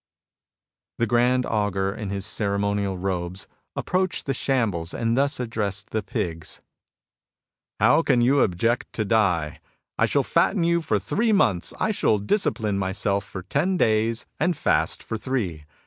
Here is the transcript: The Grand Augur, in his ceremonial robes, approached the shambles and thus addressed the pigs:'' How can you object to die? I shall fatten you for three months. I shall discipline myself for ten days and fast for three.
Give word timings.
The 0.97 1.05
Grand 1.05 1.45
Augur, 1.45 1.93
in 1.93 2.09
his 2.09 2.25
ceremonial 2.25 2.97
robes, 2.97 3.47
approached 3.75 4.25
the 4.25 4.33
shambles 4.33 4.95
and 4.95 5.15
thus 5.15 5.39
addressed 5.39 5.91
the 5.91 6.01
pigs:'' 6.01 6.59
How 7.79 8.01
can 8.01 8.21
you 8.21 8.39
object 8.39 8.93
to 8.93 9.05
die? 9.05 9.59
I 9.99 10.07
shall 10.07 10.23
fatten 10.23 10.63
you 10.63 10.81
for 10.81 10.97
three 10.97 11.31
months. 11.33 11.71
I 11.79 11.91
shall 11.91 12.17
discipline 12.17 12.79
myself 12.79 13.23
for 13.23 13.43
ten 13.43 13.77
days 13.77 14.25
and 14.39 14.57
fast 14.57 15.03
for 15.03 15.17
three. 15.19 15.65